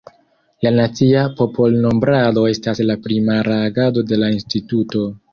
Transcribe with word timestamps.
La 0.67 0.69
nacia 0.77 1.25
popolnombrado 1.41 2.45
estas 2.51 2.81
la 2.91 2.95
primara 3.03 3.57
agado 3.67 4.03
de 4.13 4.19
la 4.23 4.31
instituto. 4.37 5.05